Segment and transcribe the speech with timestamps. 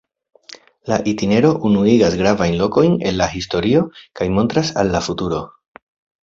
[0.91, 3.85] La itinero unuigas gravajn lokojn el la historio
[4.21, 5.45] kaj montras al la futuro.